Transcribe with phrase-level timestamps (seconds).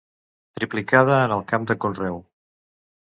[0.59, 2.21] Triplicada en el camp de conreu.